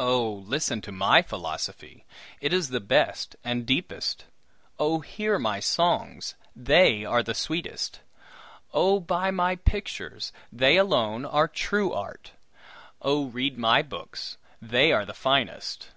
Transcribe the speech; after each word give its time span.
Oh! 0.00 0.42
listen 0.44 0.80
to 0.80 0.90
my 0.90 1.22
philosophy, 1.22 2.04
it 2.40 2.52
is 2.52 2.70
the 2.70 2.80
best 2.80 3.36
and 3.44 3.64
deepest. 3.64 4.24
Oh! 4.76 4.98
hear 4.98 5.38
my 5.38 5.60
songs, 5.60 6.34
they 6.56 7.04
are 7.04 7.22
the 7.22 7.32
sweetest. 7.32 8.00
Oh! 8.74 8.98
buy 8.98 9.30
my 9.30 9.54
pictures, 9.54 10.32
they 10.50 10.76
alone 10.78 11.24
are 11.24 11.46
true 11.46 11.92
art. 11.92 12.32
Oh! 13.00 13.26
read 13.28 13.56
my 13.56 13.82
books, 13.82 14.36
they 14.60 14.90
are 14.90 15.06
the 15.06 15.14
finest. 15.14 15.90